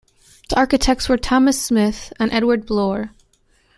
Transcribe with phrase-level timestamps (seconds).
[0.49, 3.11] The architects were Thomas Smith and Edward Blore.